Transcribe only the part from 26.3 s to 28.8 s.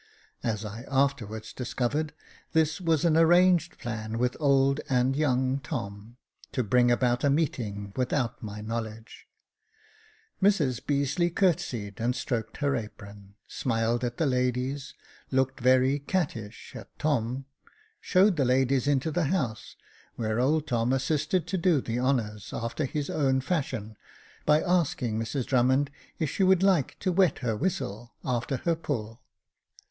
would like to ivhet her nvhistle after her